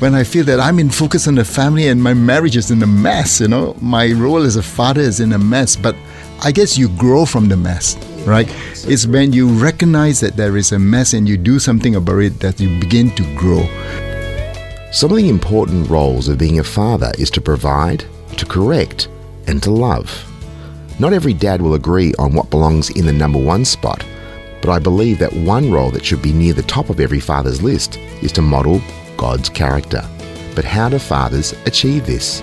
[0.00, 2.82] When I feel that I'm in focus on the family and my marriage is in
[2.82, 5.94] a mess, you know, my role as a father is in a mess, but
[6.42, 8.48] I guess you grow from the mess, right?
[8.88, 12.40] It's when you recognize that there is a mess and you do something about it
[12.40, 13.62] that you begin to grow.
[14.90, 18.06] Some of the important roles of being a father is to provide,
[18.38, 19.08] to correct,
[19.48, 20.10] and to love.
[20.98, 24.02] Not every dad will agree on what belongs in the number one spot,
[24.62, 27.62] but I believe that one role that should be near the top of every father's
[27.62, 28.80] list is to model
[29.20, 30.02] God's character.
[30.54, 32.42] But how do fathers achieve this?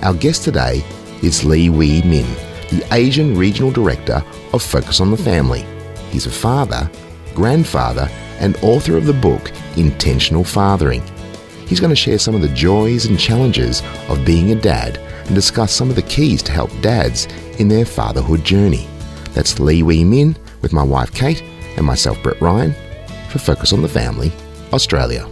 [0.00, 0.82] Our guest today
[1.22, 2.24] is Lee Wee Min,
[2.70, 5.66] the Asian Regional Director of Focus on the Family.
[6.10, 6.90] He's a father,
[7.34, 11.02] grandfather, and author of the book Intentional Fathering.
[11.66, 15.34] He's going to share some of the joys and challenges of being a dad and
[15.34, 17.26] discuss some of the keys to help dads
[17.58, 18.88] in their fatherhood journey.
[19.34, 21.42] That's Lee Wee Min with my wife Kate
[21.76, 22.74] and myself, Brett Ryan,
[23.28, 24.32] for Focus on the Family,
[24.72, 25.28] Australia.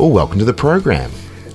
[0.00, 1.10] Well, welcome to the program.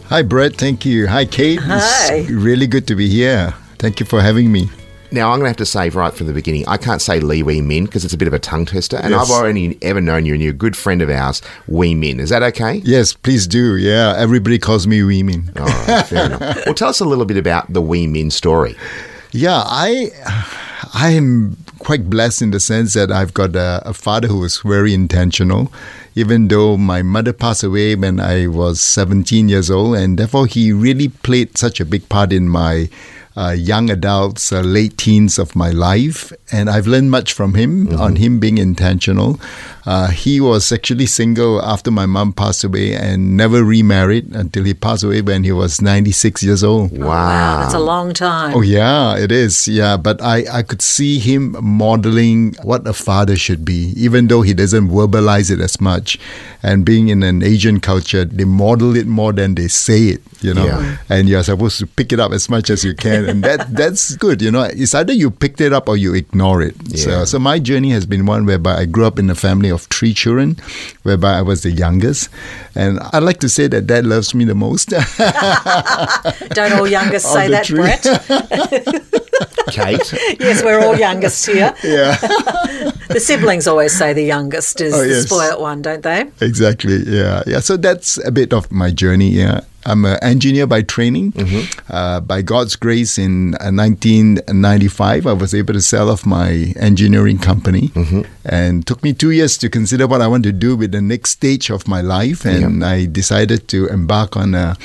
[0.09, 0.55] Hi, Brett.
[0.55, 1.07] Thank you.
[1.07, 1.57] Hi, Kate.
[1.63, 2.13] Hi.
[2.13, 3.55] It's really good to be here.
[3.79, 4.69] Thank you for having me.
[5.11, 7.41] Now, I'm going to have to say right from the beginning, I can't say Lee
[7.41, 9.31] Wee Min because it's a bit of a tongue twister, and Yes.
[9.31, 12.19] I've only ever known you and you're a good friend of ours, Wee Min.
[12.19, 12.83] Is that okay?
[12.85, 13.77] Yes, please do.
[13.77, 15.51] Yeah, everybody calls me Wee Min.
[15.57, 16.65] All right, fair enough.
[16.67, 18.75] Well, tell us a little bit about the Wee Min story.
[19.31, 20.11] Yeah, I
[20.93, 24.59] I am quite blessed in the sense that I've got a, a father who was
[24.61, 25.71] very intentional.
[26.15, 30.73] Even though my mother passed away when I was 17 years old, and therefore he
[30.73, 32.89] really played such a big part in my
[33.37, 37.93] uh, young adults, uh, late teens of my life, and I've learned much from him
[37.95, 39.39] on him being intentional.
[39.85, 44.73] Uh, he was actually single after my mom passed away and never remarried until he
[44.73, 46.97] passed away when he was 96 years old.
[46.97, 47.59] Wow.
[47.61, 48.55] That's a long time.
[48.55, 49.67] Oh yeah, it is.
[49.67, 54.41] Yeah, but I I could see him modeling what a father should be, even though
[54.41, 56.17] he doesn't verbalize it as much.
[56.63, 60.21] And being in an Asian culture, they model it more than they say it.
[60.41, 60.97] You know, Yeah.
[61.09, 64.15] and you're supposed to pick it up as much as you can, and that that's
[64.17, 64.41] good.
[64.41, 66.75] You know, it's either you picked it up or you ignore it.
[66.89, 67.03] Yeah.
[67.05, 69.83] So so my journey has been one whereby I grew up in a family of
[69.93, 70.55] three children,
[71.03, 72.29] whereby I was the youngest,
[72.73, 74.89] and I like to say that dad loves me the most.
[76.55, 77.77] Don't all youngest say that, tree.
[77.77, 78.01] Brett?
[79.69, 80.13] Kate?
[80.39, 81.73] yes, we're all youngest here.
[81.83, 82.17] yeah.
[83.09, 85.25] The siblings always say the youngest is Oh, the yes.
[85.25, 86.25] spoilt one, don't they?
[86.41, 86.97] Exactly.
[87.05, 87.43] Yeah.
[87.47, 87.59] Yeah.
[87.61, 89.29] So that's a bit of my journey.
[89.29, 89.61] Yeah.
[89.85, 91.33] I'm an engineer by training.
[91.89, 97.37] Uh, by God's grace, in uh, 1995, I was able to sell off my engineering
[97.37, 97.91] company,
[98.45, 101.31] and took me two years to consider what I want to do with the next
[101.31, 102.45] stage of my life.
[102.45, 104.75] And I decided to embark on a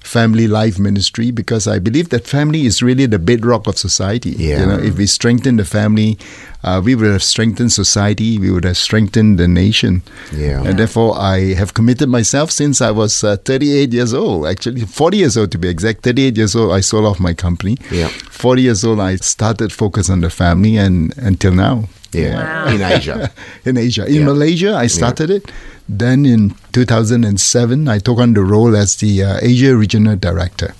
[0.00, 4.30] family life ministry because I believe that family is really the bedrock of society.
[4.30, 4.60] Yeah.
[4.60, 6.18] You know, if we strengthen the family,
[6.62, 8.38] uh, we would have strengthened society.
[8.38, 10.02] We would have strengthened the nation.
[10.32, 10.62] Yeah.
[10.62, 14.46] And therefore, I have committed myself since I was uh, 38 years old.
[14.46, 16.02] Actually, 40 years old to be exact.
[16.02, 17.76] 38 years old, I sold off my company.
[17.90, 18.08] Yeah.
[18.08, 21.88] 40 years old, I started focus on the family, and until now.
[22.12, 22.64] Yeah.
[22.66, 22.74] Wow.
[22.74, 23.30] In Asia.
[23.64, 24.24] In Asia, in Yeah.
[24.24, 25.50] Malaysia, I started it.
[25.88, 30.72] Then in 2007, I took on the role as the uh, Asia Regional Director.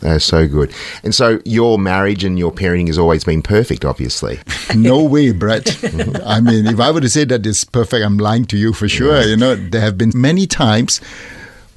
[0.00, 0.70] That's so good.
[1.02, 4.38] And so your marriage and your parenting has always been perfect, obviously.
[4.74, 5.78] No way, Brett.
[6.26, 8.88] I mean, if I were to say that it's perfect, I'm lying to you for
[8.88, 9.22] sure.
[9.22, 11.00] You know, there have been many times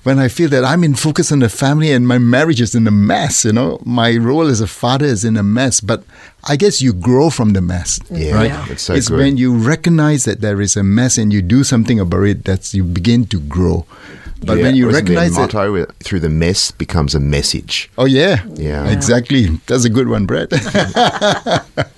[0.07, 2.87] when I feel that I'm in focus on the family and my marriage is in
[2.87, 3.43] a mess.
[3.43, 5.81] You know, my role as a father is in a mess.
[5.81, 6.05] But
[6.45, 7.99] I guess you grow from the mess.
[8.09, 8.35] Yeah.
[8.35, 8.47] right?
[8.49, 8.65] Yeah.
[8.69, 9.19] It's so it's good.
[9.19, 12.73] when you recognize that there is a mess and you do something about it that
[12.73, 13.85] you begin to grow.
[14.45, 14.63] But Yeah.
[14.63, 17.89] when you Wasn't there a recognize it, motto, uh, through the mess becomes a message.
[17.97, 18.87] Oh yeah, Yeah.
[18.87, 19.59] exactly.
[19.67, 20.49] That's a good one, Brett.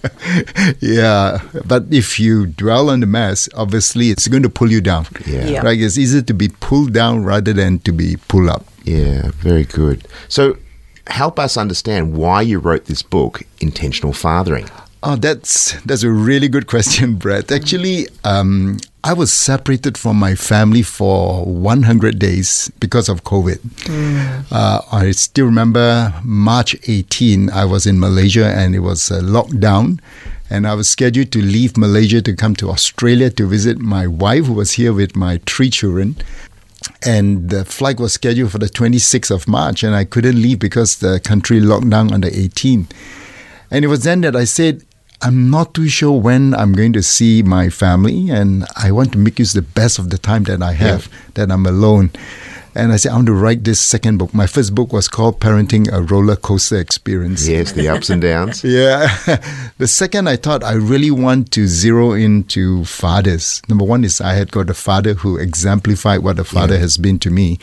[0.79, 5.05] yeah, but if you dwell on the mess, obviously it's going to pull you down.
[5.25, 5.47] Yeah.
[5.47, 5.61] Yeah.
[5.61, 5.79] Right?
[5.79, 8.65] It's easier to be pulled down rather than to be pulled up.
[8.83, 10.07] Yeah, very good.
[10.27, 10.57] So
[11.07, 14.69] help us understand why you wrote this book, Intentional Fathering.
[15.01, 17.51] Oh, that's that's a really good question, Brett.
[17.51, 23.59] Actually, um, I was separated from my family for 100 days because of COVID.
[24.51, 30.01] Uh, I still remember March 18, I was in Malaysia and it was a lockdown.
[30.49, 34.45] And I was scheduled to leave Malaysia to come to Australia to visit my wife,
[34.45, 36.17] who was here with my three children.
[37.05, 40.97] And the flight was scheduled for the 26th of March, and I couldn't leave because
[40.97, 42.91] the country locked down on the 18th.
[43.69, 44.83] And it was then that I said,
[45.21, 49.17] I'm not too sure when I'm going to see my family, and I want to
[49.17, 52.11] make use the best of the time that I have, that I'm alone.
[52.75, 54.33] And I said, I want to write this second book.
[54.33, 57.47] My first book was called Parenting a Roller Coaster Experience.
[57.47, 58.63] Yes, the ups and downs.
[58.69, 59.07] Yeah.
[59.77, 63.61] the second, I thought I really want to zero into fathers.
[63.67, 67.19] Number one is I had got a father who exemplified what a father has been
[67.19, 67.59] to me.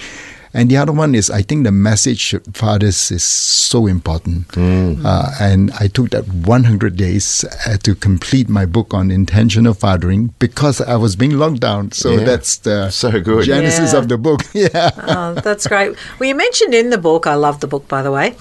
[0.55, 4.47] And the other one is I think the message to fathers is so important.
[4.57, 10.33] Uh, and I took that 100 days uh, to complete my book on intentional fathering
[10.39, 11.93] because I was being locked down.
[11.93, 12.25] So Yeah.
[12.25, 13.45] that's the So good.
[13.45, 13.99] genesis Yeah.
[13.99, 14.41] of the book.
[14.55, 14.91] Yeah.
[14.97, 15.97] Oh, that's great.
[16.19, 18.35] Well, you mentioned in the book, I love the book, by the way.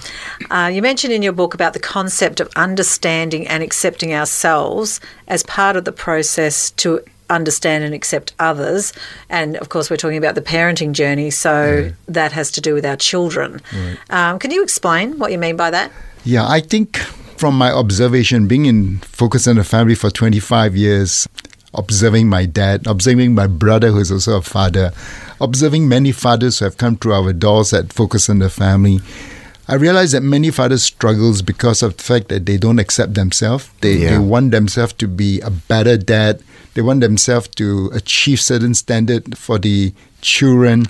[0.50, 5.42] Uh, you mentioned in your book about the concept of understanding and accepting ourselves as
[5.42, 7.00] part of the process to
[7.30, 8.92] understand and accept others.
[9.28, 12.84] And of course, we're talking about the parenting journey, so that has to do with
[12.86, 13.60] our children.
[14.10, 15.90] Um, can you explain what you mean by that?
[16.24, 16.96] Yeah, I think
[17.36, 21.28] from my observation, being in Focus on the Family for 25 years,
[21.74, 24.92] observing my dad, observing my brother, who is also a father,
[25.40, 29.00] observing many fathers who have come through our doors at Focus on the Family,
[29.68, 33.68] I realize that many fathers struggles because of the fact that they don't accept themselves.
[33.80, 34.10] They, Yeah.
[34.12, 36.40] they want themselves to be a better dad.
[36.76, 40.84] They want themselves to achieve certain standard for the children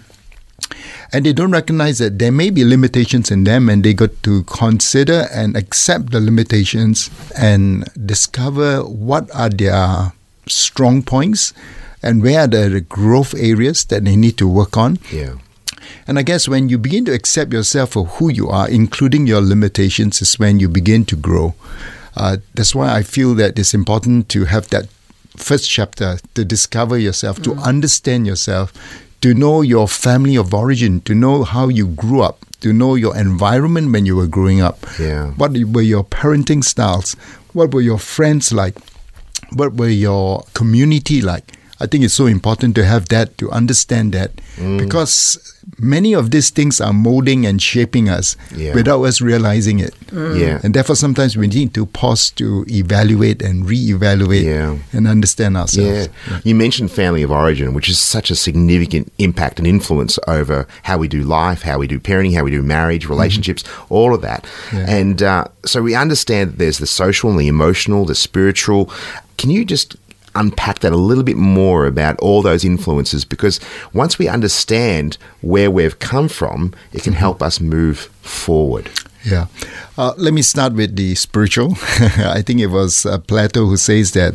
[1.13, 4.43] and they don't recognize that there may be limitations in them and they got to
[4.45, 10.11] consider and accept the limitations and discover what are their
[10.49, 11.53] strong points
[12.03, 15.35] and where are the growth areas that they need to work on Yeah.
[16.09, 19.41] and I guess when you begin to accept yourself for who you are, including your
[19.41, 21.55] limitations, is when you begin to grow.
[22.17, 24.89] Uh, that's why I feel that it's important to have that
[25.37, 27.63] first chapter to discover yourself, to mm.
[27.63, 28.73] understand yourself,
[29.21, 33.17] to know your family of origin, to know how you grew up, to know your
[33.17, 34.85] environment when you were growing up.
[34.99, 35.31] Yeah.
[35.33, 37.15] What were your parenting styles?
[37.53, 38.77] What were your friends like?
[39.53, 41.53] What were your community like?
[41.79, 44.79] I think it's so important to have that, to understand that, mm.
[44.79, 48.73] because many of these things are molding and shaping us Yeah.
[48.73, 49.95] without us realizing it.
[50.07, 50.41] Mm.
[50.41, 50.61] Yeah.
[50.63, 54.77] And therefore, sometimes we need to pause to evaluate and re-evaluate Yeah.
[54.93, 55.91] and understand ourselves.
[55.91, 56.07] Yeah.
[56.07, 56.47] ourselves.
[56.47, 60.97] You mentioned family of origin, which is such a significant impact and influence over how
[60.97, 63.13] we do life, how we do parenting, how we do marriage, mm-hmm.
[63.13, 64.47] relationships, all of that.
[64.73, 64.87] Yeah.
[64.89, 68.91] And uh, so we understand that there's the social and the emotional, the spiritual.
[69.37, 69.97] Can you just
[70.39, 73.25] unpack that a little bit more about all those influences?
[73.25, 73.61] Because
[73.93, 78.91] once we understand where we've come from, it can help us move forward.
[79.25, 79.47] Yeah.
[79.99, 81.73] Uh, let me start with the spiritual.
[82.19, 84.35] I think it was uh, Plato who says that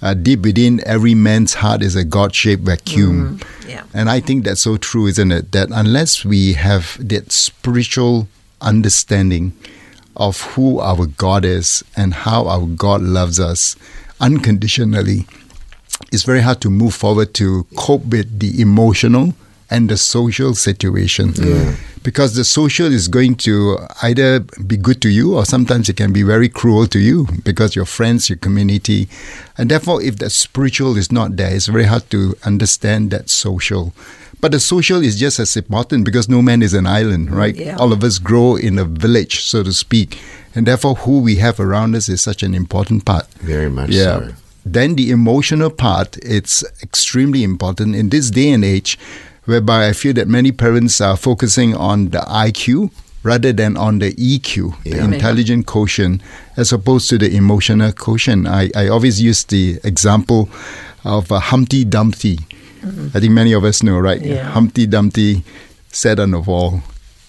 [0.00, 3.40] uh, deep within every man's heart is a God shaped vacuum.
[3.68, 3.84] yeah.
[3.92, 5.52] And I think that's so true, isn't it?
[5.52, 8.28] That unless we have that spiritual
[8.62, 9.52] understanding
[10.16, 13.76] of who our God is and how our God loves us
[14.20, 15.26] unconditionally,
[16.12, 19.34] it's very hard to move forward to cope with the emotional
[19.70, 21.32] and the social situation.
[22.02, 26.12] Because the social is going to either be good to you or sometimes it can
[26.12, 29.06] be very cruel to you because your friends, your community.
[29.58, 33.92] And therefore, if the spiritual is not there, it's very hard to understand that social.
[34.40, 37.54] But the social is just as important because no man is an island, right?
[37.54, 37.76] Yeah.
[37.76, 40.18] All of us grow in a village, so to speak.
[40.54, 43.26] And therefore, who we have around us is such an important part.
[43.34, 44.20] Very much Yeah.
[44.20, 44.34] so.
[44.64, 48.98] Then the emotional part, it's extremely important in this day and age,
[49.44, 52.90] whereby I feel that many parents are focusing on the IQ
[53.22, 56.22] rather than on the EQ, the intelligent quotient,
[56.56, 58.46] as opposed to the emotional quotient.
[58.46, 60.48] I, I always use the example
[61.04, 62.38] of uh, Humpty Dumpty.
[63.14, 64.20] I think many of us know, right?
[64.22, 64.44] Yeah.
[64.44, 65.44] Humpty Dumpty
[65.92, 66.82] sat on the wall.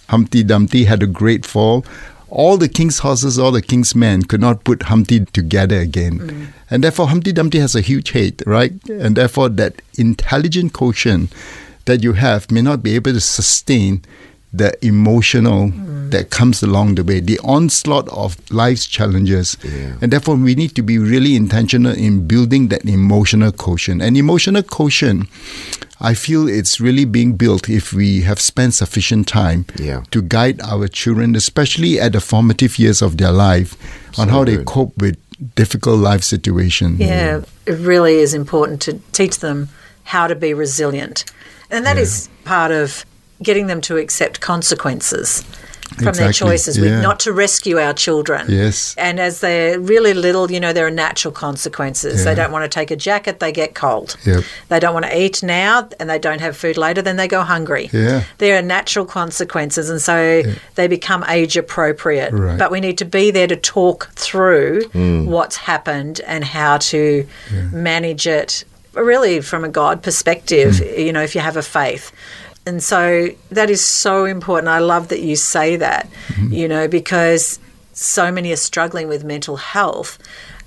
[0.07, 1.85] Humpty Dumpty had a great fall.
[2.31, 6.19] All the king's horses, all the king's men could not put Humpty together again.
[6.19, 6.47] Mm.
[6.69, 8.71] And therefore, Humpty Dumpty has a huge head, right?
[8.89, 11.33] And therefore, that intelligent quotient
[11.85, 14.05] that you have may not be able to sustain
[14.53, 15.71] the emotional
[16.09, 19.55] that comes along the way, the onslaught of life's challenges.
[19.63, 19.95] Yeah.
[20.01, 24.01] And therefore, we need to be really intentional in building that emotional quotient.
[24.01, 25.29] And emotional quotient,
[26.01, 30.03] I feel it's really being built if we have spent sufficient time Yeah.
[30.11, 33.77] to guide our children, especially at the formative years of their life,
[34.17, 35.15] on So how they cope with
[35.55, 36.99] difficult life situations.
[36.99, 39.69] Yeah, it really is important to teach them
[40.03, 41.23] how to be resilient.
[41.69, 43.05] And that is part of
[43.41, 45.43] getting them to accept consequences
[45.97, 47.01] from their choices, yeah.
[47.01, 48.45] not to rescue our children.
[48.49, 48.95] Yes.
[48.97, 52.23] And as they're really little, you know, there are natural consequences.
[52.23, 54.15] They don't want to take a jacket, they get cold.
[54.25, 54.43] Yep.
[54.69, 57.43] They don't want to eat now and they don't have food later, then they go
[57.43, 57.89] hungry.
[57.91, 58.23] Yeah.
[58.37, 60.43] There are natural consequences, and so
[60.75, 62.31] they become age appropriate.
[62.31, 62.57] Right.
[62.57, 65.25] But we need to be there to talk through mm.
[65.25, 67.27] what's happened and how to
[67.71, 71.05] manage it, really from a God perspective, mm.
[71.05, 72.13] you know, if you have a faith.
[72.65, 74.67] And so that is so important.
[74.67, 76.53] I love that you say that, mm-hmm.
[76.53, 77.59] you know, because
[77.93, 80.17] so many are struggling with mental health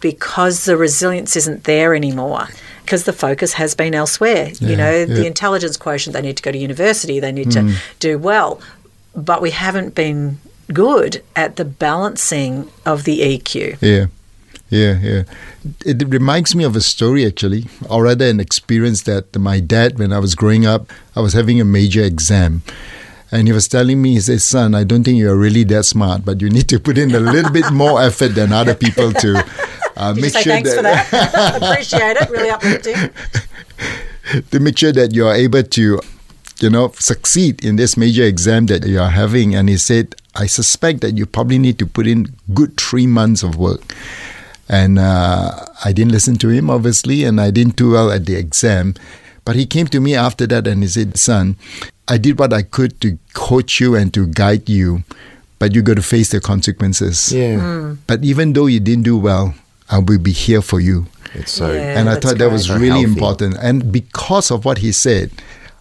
[0.00, 2.48] because the resilience isn't there anymore
[2.84, 4.50] because the focus has been elsewhere.
[4.60, 7.76] you know, the intelligence quotient, they need to go to university, they need to mm.
[7.98, 8.60] do well.
[9.16, 10.38] But we haven't been
[10.72, 13.78] good at the balancing of the EQ.
[13.80, 14.06] Yeah,
[14.74, 15.22] yeah, yeah.
[15.86, 20.12] It reminds me of a story actually, or rather an experience that my dad, when
[20.12, 22.62] I was growing up, I was having a major exam.
[23.30, 26.24] And he was telling me, he says, son, I don't think you're really that smart,
[26.24, 29.44] but you need to put in a little bit more effort than other people to
[29.96, 31.56] uh, make sure thanks for that, that?
[31.62, 32.30] Appreciate it.
[32.30, 33.10] Really uplifting.
[34.50, 36.00] to make sure that you are able to,
[36.60, 39.54] you know, succeed in this major exam that you are having.
[39.54, 43.42] And he said, I suspect that you probably need to put in good three months
[43.42, 43.94] of work.
[44.68, 48.36] And uh, I didn't listen to him, obviously, and I didn't do well at the
[48.36, 48.94] exam.
[49.44, 51.56] But he came to me after that and he said, Son,
[52.08, 55.04] I did what I could to coach you and to guide you,
[55.58, 57.30] but you got to face the consequences.
[57.30, 57.94] Yeah.
[58.06, 59.54] But even though you didn't do well,
[59.90, 61.98] I will be here for you It's so Yeah.
[62.00, 62.66] and I that's thought that was.
[62.68, 63.04] So really healthy.
[63.12, 63.56] important.
[63.60, 65.30] And because of what he said,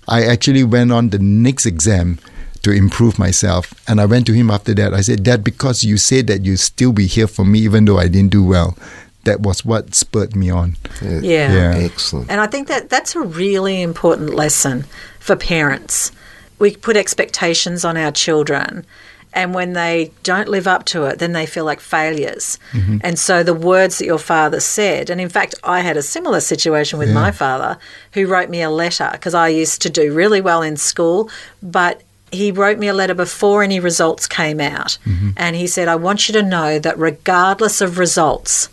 [0.10, 2.20] I actually went on the next exam
[2.63, 3.74] to improve myself.
[3.88, 4.93] And I went to him after that.
[4.93, 8.00] I said, Dad, because you said that you'd still be here for me even though
[8.00, 8.77] I didn't do well,
[9.25, 10.75] that was what spurred me on.
[11.01, 11.20] yeah.
[11.22, 11.53] Yeah.
[11.53, 11.86] Yeah.
[11.86, 12.29] Excellent.
[12.29, 14.86] And I think that that's a really important lesson
[15.20, 16.12] for parents.
[16.60, 18.86] We put expectations on our children,
[19.34, 22.60] and when they don't live up to it, then they feel like failures.
[22.72, 22.98] Mm-hmm.
[23.01, 26.39] And so the words that your father said, and in fact, I had a similar
[26.39, 27.79] situation with my father
[28.13, 31.29] who wrote me a letter because I used to do really well in school,
[31.62, 32.03] but
[32.34, 34.98] he wrote me a letter before any results came out.
[35.06, 35.32] Mm-hmm.
[35.38, 38.70] And he said, I want you to know that regardless of results,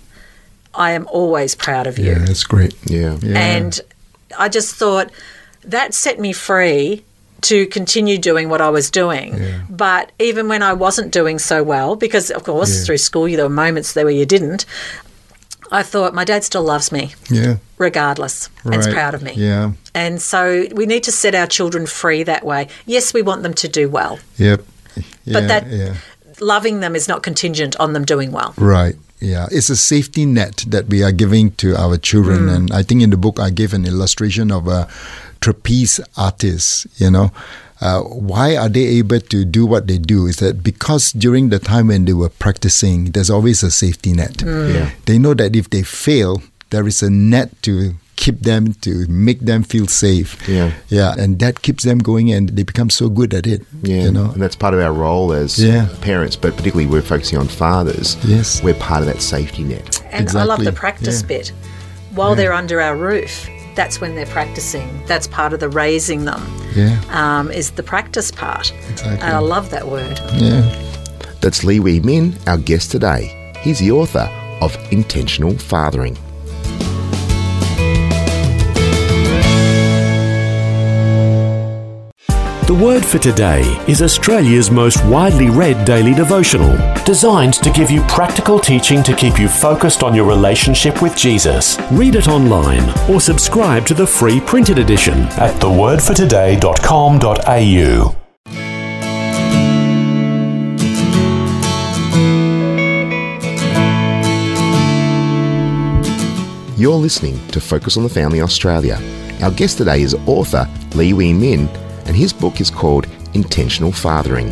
[0.75, 2.07] I am always proud of you.
[2.13, 2.75] Yeah, that's great.
[2.85, 3.19] Yeah.
[3.23, 3.39] Yeah.
[3.39, 3.81] And
[4.39, 5.11] I just thought
[5.65, 7.05] that set me free
[7.43, 9.37] to continue doing what I was doing.
[9.37, 9.63] Yeah.
[9.69, 12.85] But even when I wasn't doing so well, because of course Yeah.
[12.85, 14.67] through school there were moments there where you didn't,
[15.71, 17.57] I thought my dad still loves me yeah.
[17.79, 19.33] regardless and is proud of me.
[19.37, 19.73] Yeah.
[19.95, 22.69] And so we need to set our children free that way.
[22.87, 24.19] Yes, we want them to do well.
[24.37, 24.65] Yep.
[25.25, 25.95] Yeah, But that- yeah.
[26.41, 28.55] Loving them is not contingent on them doing well.
[28.57, 28.97] Right.
[29.21, 29.47] Yeah.
[29.51, 32.47] It's a safety net that we are giving to our children.
[32.47, 32.55] Mm.
[32.57, 34.89] And I think in the book, I gave an illustration of a
[35.41, 37.31] trapeze artist, you know.
[37.81, 40.27] Uh, why are they able to do what they do?
[40.27, 44.35] Is that because during the time when they were practicing, there's always a safety net.
[44.39, 44.75] Mm.
[44.75, 44.91] Yeah.
[45.07, 49.41] They know that if they fail, there is a net to keep them, to make
[49.41, 50.37] them feel safe.
[50.47, 50.73] Yeah.
[50.91, 51.15] Yeah.
[51.19, 53.63] And that keeps them going and they become so good at it.
[53.83, 54.31] Yeah, You know.
[54.33, 55.89] and that's part of our role as Yeah.
[56.03, 58.19] parents, but particularly we're focusing on fathers.
[58.25, 58.63] Yes.
[58.63, 60.03] we're part of that safety net.
[60.13, 61.29] And I love the practice Yeah.
[61.29, 61.53] bit.
[62.15, 64.87] While they're under our roof, that's when they're practicing.
[65.07, 66.43] That's part of the raising them,
[66.75, 67.01] Yeah.
[67.11, 68.73] um, is the practice part.
[68.91, 69.27] Exactly.
[69.27, 70.19] And I love that word.
[70.35, 70.63] Yeah.
[71.41, 73.37] That's Lee Wee Min, our guest today.
[73.61, 74.29] He's the author
[74.61, 76.17] of Intentional Fathering.
[82.71, 88.01] The Word for Today is Australia's most widely read daily devotional, designed to give you
[88.03, 91.77] practical teaching to keep you focused on your relationship with Jesus.
[91.91, 98.17] Read it online or subscribe to the free printed edition at thewordfortoday.com.au.
[106.77, 109.01] You're listening to Focus on the Family Australia.
[109.43, 111.69] Our guest today is author Lee Wee Min,
[112.11, 114.51] and his book is called Intentional Fathering.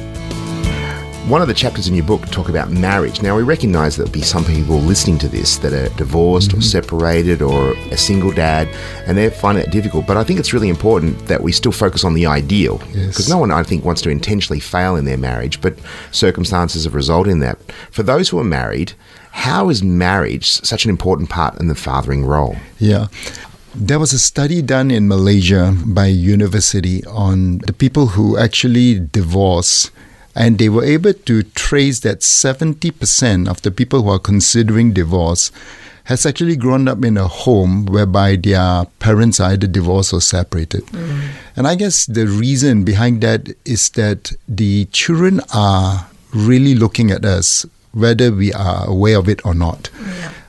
[1.28, 3.20] One of the chapters in your book talk about marriage.
[3.20, 6.62] Now we recognise there'll be some people listening to this that are divorced or mm-hmm.
[6.62, 8.68] separated or a single dad,
[9.08, 10.06] and they find it difficult.
[10.06, 13.08] But I think it's really important that we still focus on the ideal, Yes.
[13.08, 15.76] because no one I think wants to intentionally fail in their marriage, but
[16.12, 17.58] circumstances have resulted in that.
[17.90, 18.92] For those who are married,
[19.32, 22.56] how is marriage such an important part in the fathering role?
[22.78, 23.08] Yeah.
[23.80, 28.98] There was a study done in Malaysia by a university on the people who actually
[28.98, 29.92] divorce,
[30.34, 35.52] and they were able to trace that 70% of the people who are considering divorce
[36.10, 40.84] has actually grown up in a home whereby their parents are either divorced or separated.
[40.86, 41.28] Mm.
[41.54, 47.24] And I guess the reason behind that is that the children are really looking at
[47.24, 49.88] us, whether we are aware of it or not.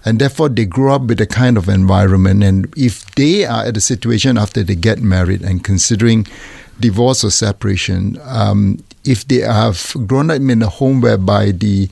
[0.05, 2.43] And therefore, they grow up with a kind of environment.
[2.43, 6.25] And if they are at a situation after they get married and considering
[6.79, 11.89] divorce or separation, um, if they have grown up in a home whereby the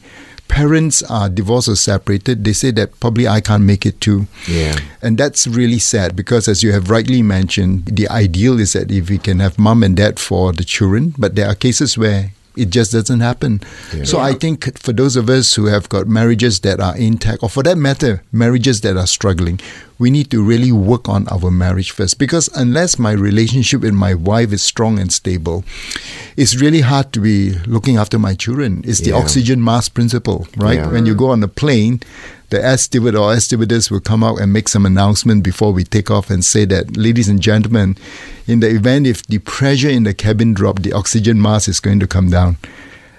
[0.48, 4.28] parents are divorced or separated, they say that probably I can't make it too.
[4.48, 4.78] Yeah.
[5.02, 9.10] And that's really sad because, as you have rightly mentioned, the ideal is that if
[9.10, 12.70] we can have mom and dad for the children, but there are cases where it
[12.70, 13.62] just doesn't happen.
[14.04, 17.50] So I think for those of us who have got marriages that are intact, or
[17.50, 19.60] for that matter, marriages that are struggling,
[20.00, 22.20] we need to really work on our marriage first.
[22.20, 25.64] Because unless my relationship with my wife is strong and stable,
[26.36, 28.84] it's really hard to be looking after my children.
[28.86, 29.18] It's the Yeah.
[29.18, 30.78] oxygen mask principle, right?
[30.80, 30.88] Yeah.
[30.92, 32.02] When you go on a plane,
[32.50, 35.84] the air steward or air stewardess will come out and make some announcement before we
[35.84, 37.98] take off and say that, ladies and gentlemen,
[38.48, 42.00] in the event if the pressure in the cabin drop, the oxygen mask is going
[42.00, 42.58] to come down.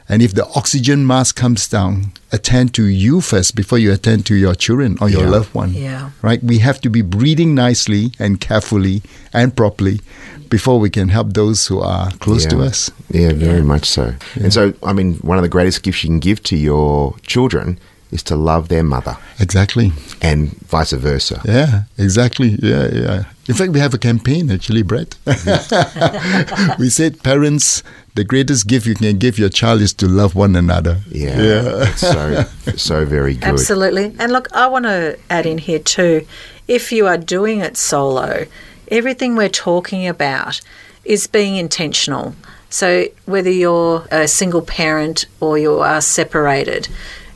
[0.08, 4.34] And if the oxygen mask comes down, attend to you first before you attend to
[4.34, 5.30] your children or your Yeah.
[5.30, 5.74] loved one.
[5.74, 6.10] Yeah.
[6.22, 6.42] Right?
[6.42, 9.02] We have to be breathing nicely and carefully
[9.34, 10.00] and properly
[10.48, 12.90] before we can help those who are close to us.
[13.10, 14.14] Yeah, very much so.
[14.40, 17.78] And so, I mean, one of the greatest gifts you can give to your children
[18.10, 19.92] is to love their mother Exactly.
[20.22, 21.42] and vice versa.
[21.44, 22.56] Yeah, exactly.
[22.62, 23.24] Yeah, yeah.
[23.46, 25.16] In fact, we have a campaign actually, Brett.
[26.78, 27.82] we said, parents,
[28.18, 30.98] the greatest gift you can give your child is to love one another.
[31.08, 31.86] Yeah.
[31.86, 32.42] It's so,
[32.76, 33.44] so very good.
[33.44, 34.12] Absolutely.
[34.18, 36.26] And look, I want to add in here too
[36.66, 38.46] if you are doing it solo,
[38.88, 40.60] everything we're talking about
[41.04, 42.34] is being intentional.
[42.70, 46.88] So whether you're a single parent or you are separated,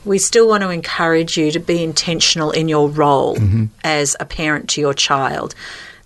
[0.03, 3.65] we still want to encourage you to be intentional in your role mm-hmm.
[3.85, 5.55] as a parent to your child.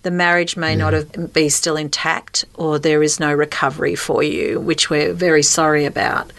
[0.03, 4.59] The marriage may not have, be still intact, or there is no recovery for you,
[4.59, 6.31] which we're very sorry about,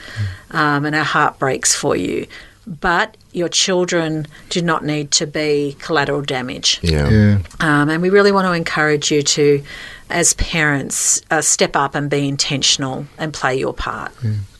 [0.53, 2.27] um, and our heart breaks for you.
[2.67, 6.81] But your children do not need to be collateral damage.
[6.83, 7.09] Yeah.
[7.09, 7.38] Yeah.
[7.61, 9.63] Um, and we really want to encourage you to,
[10.11, 14.13] as parents, uh, step up and be intentional and play your part.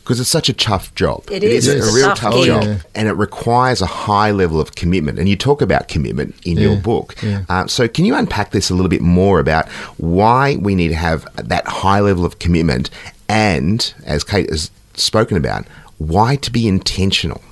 [0.09, 1.29] Because it's such a tough job.
[1.29, 1.67] It is.
[1.67, 2.63] a It's a real tough tough job.
[2.63, 2.79] Yeah.
[2.95, 5.19] And it requires a high level of commitment.
[5.19, 7.15] And you talk about commitment in your book.
[7.21, 7.45] Yeah.
[7.47, 10.95] Uh, so, can you unpack this a little bit more about why we need to
[10.95, 12.89] have that high level of commitment?
[13.27, 15.67] And, as Kate has spoken about,
[15.99, 17.43] why to be intentional?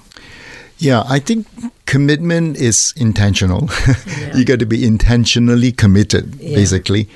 [0.79, 1.45] Yeah, I think
[1.85, 3.69] commitment is intentional.
[4.35, 7.07] you got to be intentionally committed, basically,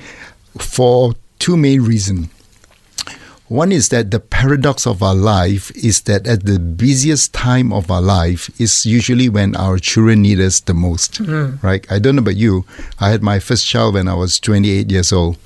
[0.60, 2.28] for two main reasons.
[3.52, 7.90] One is that the paradox of our life is that at the busiest time of
[7.90, 11.20] our life is usually when our children need us the most,
[11.62, 11.84] right?
[11.92, 12.64] I don't know about you.
[12.98, 15.36] I had my first child when I was 28 years old.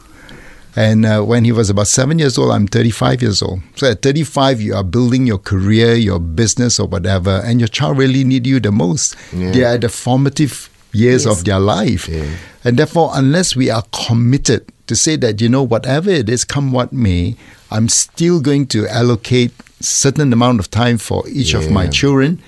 [0.77, 3.61] And uh, when he was about seven years old, I'm 35 years old.
[3.75, 7.99] So at 35, you are building your career, your business, or whatever, and your child
[7.99, 9.17] really need you the most.
[9.33, 9.51] Yeah.
[9.51, 11.33] They are at the formative years Yes.
[11.39, 12.09] of their life.
[12.09, 12.25] Yeah.
[12.63, 16.73] And therefore, unless we are committed to say that, you know, whatever it is, come
[16.73, 17.37] what may,
[17.71, 22.43] I'm still going to allocate certain amount of time for each of my children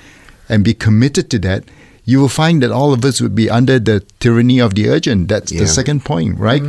[0.48, 1.64] and be committed to that,
[2.08, 5.28] you will find that all of us would be under the tyranny of the urgent.
[5.28, 5.60] That's Yeah.
[5.60, 6.62] the second point, right?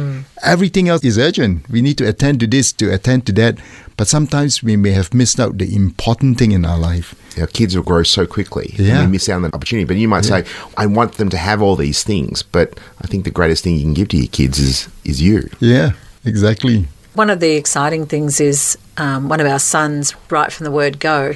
[0.44, 1.64] Everything else is urgent.
[1.72, 3.56] We need to attend to this, to attend to that.
[3.96, 7.16] But sometimes we may have missed out the important thing in our life.
[7.40, 9.00] Our kids will grow so quickly Yeah.
[9.00, 9.86] and we miss out on the opportunity.
[9.86, 10.44] But you might say,
[10.76, 12.44] I want them to have all these things.
[12.44, 12.68] But
[13.04, 15.48] I think the greatest thing you can give to your kids is, is you.
[15.62, 15.92] Yeah,
[16.26, 16.88] exactly.
[17.16, 21.00] One of the exciting things is um, one of our sons, right from the word
[21.00, 21.34] go,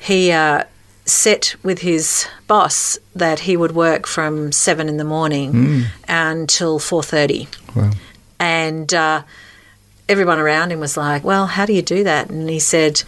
[0.00, 0.64] he uh,
[1.04, 7.02] set with his boss that he would work from seven in the morning until four
[7.02, 7.90] thirty, Wow.
[8.38, 9.22] and uh,
[10.08, 13.02] everyone around him was like, "Well, how do you do that?" And he said,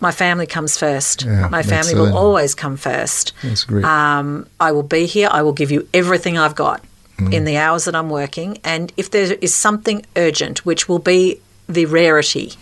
[0.00, 1.24] "My family comes first.
[1.24, 3.32] Yeah, My family will always come first.
[3.42, 3.84] That's great.
[3.84, 5.28] Um, I will be here.
[5.30, 6.82] I will give you everything I've got
[7.30, 8.58] in the hours that I'm working.
[8.64, 12.52] And if there is something urgent, which will be the rarity,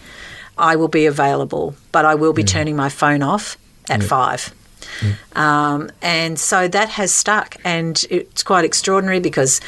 [0.58, 1.74] I will be available.
[1.90, 3.56] But I will be turning my phone off
[3.88, 4.52] at five.
[5.34, 7.56] Um, and so that has stuck.
[7.64, 9.60] And it's quite extraordinary because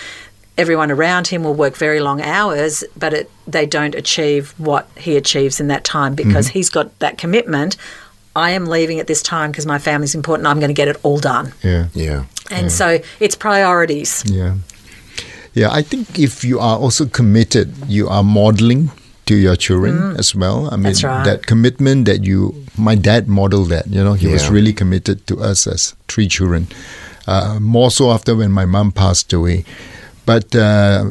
[0.57, 5.17] everyone around him will work very long hours, but it, they don't achieve what he
[5.17, 7.77] achieves in that time because he's got that commitment.
[8.37, 10.47] I am leaving at this time because my family's important.
[10.47, 11.53] I'm going to get it all done.
[11.63, 11.89] Yeah.
[11.95, 12.25] Yeah.
[12.51, 14.25] And so it's priorities.
[14.27, 14.57] Yeah.
[15.55, 18.91] Yeah, I think if you are also committed, you are modeling
[19.27, 20.69] to your children as well.
[20.71, 20.83] I mean, Mm.
[20.85, 21.25] That's right.
[21.25, 25.41] that commitment that you, my dad modeled that, you know, he was really committed to
[25.41, 26.67] us as three children.
[27.27, 29.65] uh, more so after when my mom passed away.
[30.27, 31.05] But uh,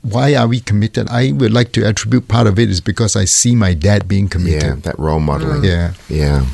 [0.00, 1.08] why are we committed?
[1.10, 4.28] I would like to attribute part of it is because I see my dad being
[4.28, 4.62] committed.
[4.62, 5.64] Yeah, that role modeling.
[5.64, 5.92] Yeah.
[6.08, 6.46] Yeah.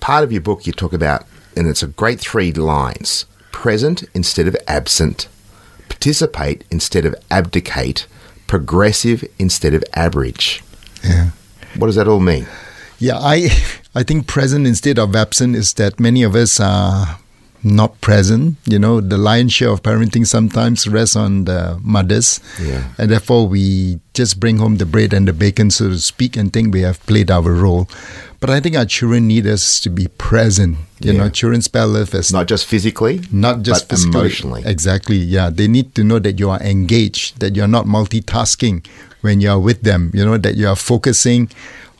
[0.00, 4.48] Part of your book you talk about, and it's a great three lines present instead
[4.48, 5.28] of absent,
[5.88, 8.06] participate instead of abdicate,
[8.46, 10.62] progressive instead of average.
[11.02, 11.30] Yeah.
[11.76, 12.46] What does that all mean?
[12.98, 13.48] Yeah, I
[13.94, 17.18] I think present instead of absent is that many of us are
[17.64, 18.56] not present.
[18.66, 22.84] You know, the lion's share of parenting sometimes rests on the mothers, Yeah.
[22.98, 26.52] and therefore we just bring home the bread and the bacon, so to speak, and
[26.52, 27.88] think we have played our role.
[28.40, 30.76] But I think our children need us to be present.
[31.00, 31.30] You know, Yeah.
[31.30, 34.20] children spell love as Not just physically, not just but physically.
[34.20, 34.62] emotionally.
[34.66, 35.16] Exactly.
[35.16, 38.84] Yeah, they need to know that you are engaged, that you're not multitasking
[39.22, 40.10] when you are with them.
[40.12, 41.48] You know that you are focusing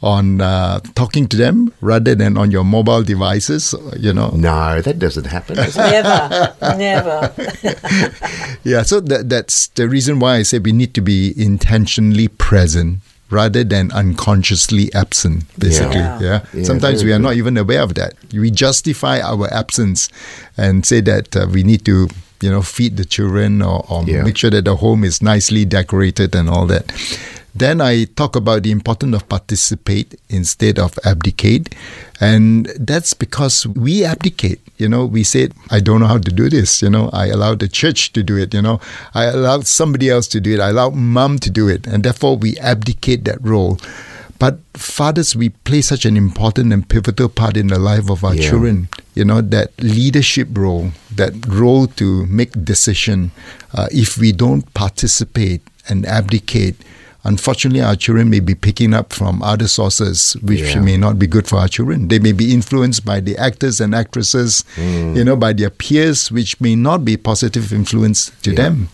[0.04, 3.74] on uh, talking to them rather than on your mobile devices.
[3.96, 4.28] You know.
[4.36, 5.56] No, that doesn't happen.
[5.56, 5.76] does?
[5.76, 7.32] Never, never.
[8.64, 8.82] Yeah.
[8.82, 13.64] So that that's the reason why I say we need to be intentionally present rather
[13.64, 15.44] than unconsciously absent.
[15.58, 15.98] Basically.
[16.00, 16.20] Yeah.
[16.20, 16.38] Yeah.
[16.52, 17.22] Yeah, Sometimes very we are good.
[17.22, 18.14] not even aware of that.
[18.32, 20.08] We justify our absence
[20.56, 22.08] and say that uh, we need to.
[22.42, 24.20] You know, feed the children or, or Yeah.
[24.22, 26.92] make sure that the home is nicely decorated and all that.
[27.56, 31.74] Then I talk about the importance of participate instead of abdicate.
[32.20, 34.60] And that's because we abdicate.
[34.78, 36.82] You know, we said, I don't know how to do this.
[36.82, 38.52] You know, I allowed the church to do it.
[38.54, 38.80] You know,
[39.14, 40.60] I allowed somebody else to do it.
[40.60, 41.86] I allowed mom to do it.
[41.86, 43.78] And therefore, we abdicate that role.
[44.40, 48.34] But fathers, we play such an important and pivotal part in the life of our
[48.34, 48.50] Yeah.
[48.50, 48.88] children.
[49.14, 53.30] You know, that leadership role, that role to make decision.
[53.72, 56.74] Uh, if we don't participate and abdicate,
[57.24, 60.80] unfortunately, our children may be picking up from other sources, which Yeah.
[60.80, 62.08] may not be good for our children.
[62.08, 65.16] They may be influenced by the actors and actresses, Mm.
[65.16, 68.56] you know, by their peers, which may not be positive influence to Yeah.
[68.56, 68.88] them.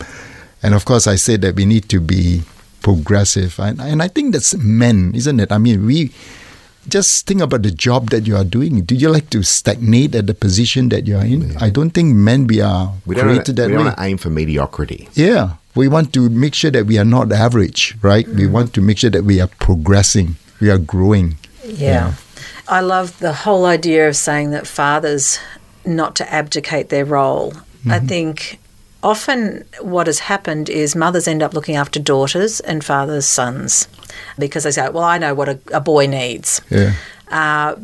[0.62, 2.42] And of course, I said that we need to be
[2.82, 3.58] progressive.
[3.58, 5.50] And, and I think that's men, isn't it?
[5.52, 6.10] I mean, we
[6.88, 8.80] just think about the job that you are doing.
[8.82, 11.56] Do you like to stagnate at the position that you are in?
[11.60, 13.84] I don't think men we are We don't, created we that don't way.
[13.84, 15.08] want aim for mediocrity.
[15.14, 18.26] Yeah, we want to make sure that we are not average, right?
[18.28, 21.36] We want to make sure that we are progressing, we are growing.
[21.64, 22.14] Yeah.
[22.68, 25.38] I love the whole idea of saying that fathers
[25.84, 27.54] not to abdicate their role.
[27.88, 28.58] I think
[29.02, 33.88] often what has happened is mothers end up looking after daughters and fathers sons
[34.38, 36.60] because they say, well, I know what a, a boy needs.
[36.70, 36.92] Yeah,
[37.28, 37.76] Uh,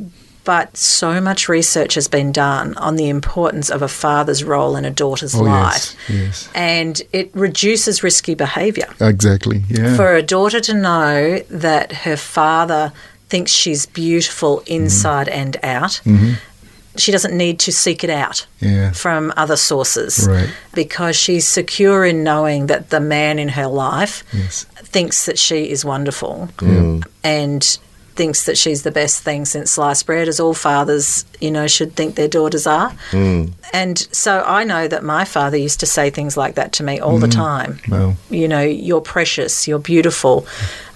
[0.46, 4.84] but so much research has been done on the importance of a father's role in
[4.86, 5.94] a daughter's Oh, life.
[6.08, 6.48] yes, yes.
[6.54, 8.88] And it reduces risky behaviour.
[9.00, 9.62] exactly.
[9.68, 12.92] Yeah, For a daughter to know that her father
[13.28, 16.34] thinks she's beautiful inside and out, mm-hmm.
[16.96, 18.92] she doesn't need to seek it out Yeah.
[18.92, 20.48] from other sources Right.
[20.74, 24.64] because she's secure in knowing that the man in her life Yes.
[24.94, 26.48] thinks that she is wonderful
[27.24, 27.78] and
[28.16, 31.94] thinks that she's the best thing since sliced bread, as all fathers, you know, should
[31.94, 32.92] think their daughters are.
[33.72, 36.98] And so I know that my father used to say things like that to me
[36.98, 37.78] all the time.
[37.88, 38.16] Well.
[38.30, 40.46] You know, you're precious, you're beautiful.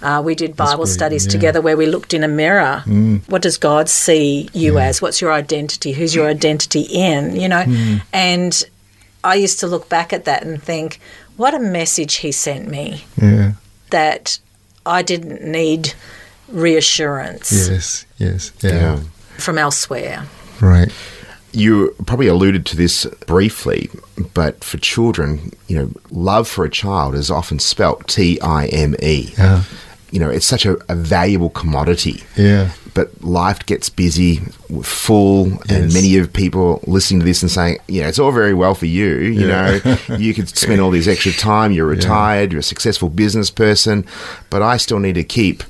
[0.01, 1.29] Uh, we did Bible great, studies yeah.
[1.29, 1.31] Mm.
[1.31, 2.83] together where we looked in a mirror.
[3.27, 5.01] What does God see you as?
[5.01, 5.91] What's your identity?
[5.93, 7.35] Who's your identity in?
[7.35, 8.01] You know, Mm.
[8.11, 8.63] and
[9.23, 10.99] I used to look back at that and think,
[11.37, 13.51] what a message he sent me yeah,
[13.91, 14.39] that
[14.85, 15.93] I didn't need
[16.51, 18.99] reassurance yes, yes, yeah, Yeah.
[19.37, 20.25] from elsewhere.
[20.59, 20.91] right.
[21.53, 23.89] You probably alluded to this briefly,
[24.33, 28.95] but for children, you know, love for a child is often spelt T I M
[29.03, 29.33] E.
[29.37, 29.63] Yeah.
[30.11, 32.23] You know, it's such a, a valuable commodity.
[32.37, 32.69] Yeah.
[32.93, 34.37] But life gets busy,
[34.81, 38.53] full, and many of people listening to this and saying, you know, it's all very
[38.53, 39.17] well for you.
[39.17, 39.79] You Yeah.
[40.07, 44.05] know, you could spend all this extra time, you're retired, you're a successful business person,
[44.49, 45.63] but I still need to keep,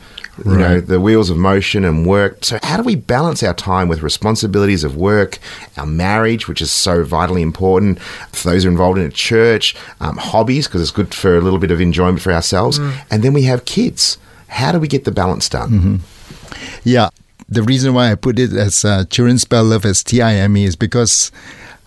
[0.46, 2.44] you know, the wheels of motion and work.
[2.44, 5.39] So, how do we balance our time with responsibilities of work,
[5.78, 9.76] our marriage, which is so vitally important for those who are involved in a church,
[10.00, 13.34] um, hobbies, because it's good for a little bit of enjoyment for ourselves, and then
[13.34, 14.17] we have kids.
[14.48, 16.02] How do we get the balance done?
[16.84, 17.10] Yeah,
[17.48, 20.58] the reason why I put it as uh, children spell love as T I M
[20.58, 21.32] E is because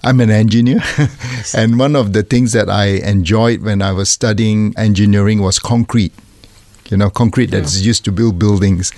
[0.02, 0.82] I'm an engineer,
[1.54, 6.12] and one of the things that I enjoyed when I was studying engineering was concrete.
[6.90, 8.92] You know, concrete that's used to build buildings.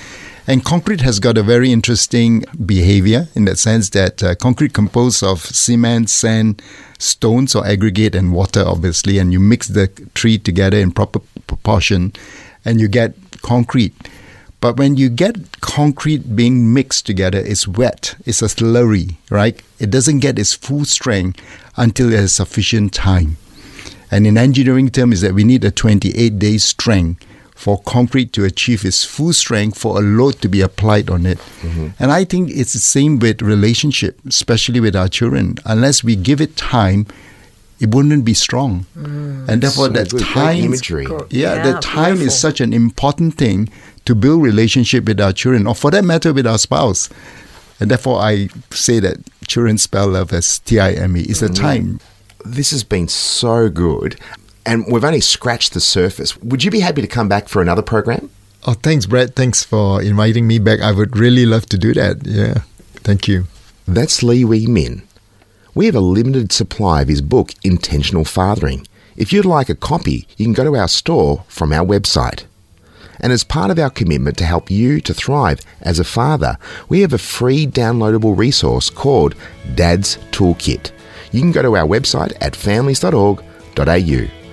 [0.49, 5.25] And concrete has got a very interesting behavior in that sense that uh, concrete composed
[5.25, 6.63] of cement, sand,
[6.99, 12.13] stones or aggregate and water, obviously, and you mix the three together in proper proportion
[12.65, 13.95] and you get concrete.
[14.61, 19.61] But when you get concrete being mixed together, it's wet, it's a slurry, right?
[19.79, 21.41] It doesn't get its full strength
[21.77, 23.37] until there's sufficient time.
[24.11, 27.25] And in engineering terms, is that we need a 28 day strength
[27.57, 31.39] for concrete to achieve its full strength for a load to be applied on it.
[31.63, 31.89] Mm-hmm.
[31.99, 35.57] And I think it's the same with relationship, especially with our children.
[35.65, 37.07] Unless we give it time,
[37.81, 38.87] it wouldn't be strong.
[38.97, 39.49] Mm.
[39.49, 41.07] And therefore, so that time, imagery.
[41.31, 42.27] Yeah, yeah, the time beautiful.
[42.29, 43.69] is such an important thing
[44.05, 47.09] to build relationship with our children, or for that matter, with our spouse.
[47.81, 51.23] And therefore, I say that children spell love as T I M E.
[51.23, 51.49] It's mm.
[51.49, 52.01] the time.
[52.45, 54.21] This has been so good,
[54.67, 56.37] and we've only scratched the surface.
[56.39, 58.29] Would you be happy to come back for another program?
[58.67, 59.37] Oh, thanks, Brett.
[59.37, 60.81] Thanks for inviting me back.
[60.81, 62.27] I would really love to do that.
[62.27, 62.63] Yeah,
[62.97, 63.47] thank you.
[63.87, 65.03] That's Lee Wee Min.
[65.75, 68.87] We have a limited supply of his book, Intentional Fathering.
[69.17, 72.45] If you'd like a copy, you can go to our store from our website.
[73.21, 77.01] And as part of our commitment to help you to thrive as a father, we
[77.01, 79.35] have a free downloadable resource called
[79.75, 80.91] Dad's Toolkit.
[81.31, 84.46] You can go to our website at families.org.au.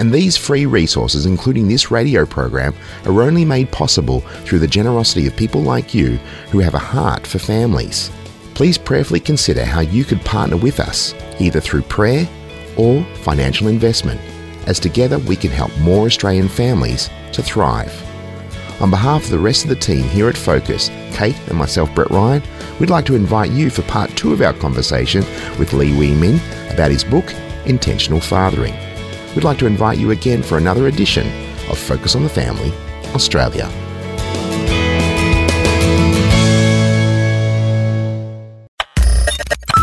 [0.00, 5.26] And these free resources, including this radio program, are only made possible through the generosity
[5.26, 6.16] of people like you
[6.50, 8.10] who have a heart for families.
[8.54, 12.26] Please prayerfully consider how you could partner with us, either through prayer
[12.78, 14.18] or financial investment,
[14.66, 17.92] as together we can help more Australian families to thrive.
[18.80, 22.10] On behalf of the rest of the team here at Focus, Kate and myself, Brett
[22.10, 22.42] Ryan,
[22.78, 25.20] we'd like to invite you for part two of our conversation
[25.58, 26.40] with Lee Wee Min
[26.72, 27.34] about his book,
[27.66, 28.89] Intentional Fathering.
[29.34, 31.26] We'd like to invite you again for another edition
[31.70, 32.72] of Focus on the Family,
[33.14, 33.70] Australia.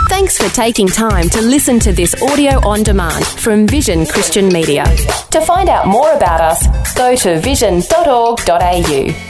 [0.09, 4.83] Thanks for taking time to listen to this audio on demand from Vision Christian Media.
[5.31, 9.26] To find out more about us, go to vision.org.au.